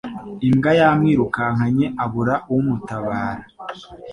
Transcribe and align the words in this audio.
imbwa 0.47 0.71
yamwirukankanye 0.79 1.85
abura 2.03 2.35
umutabara 2.55 3.43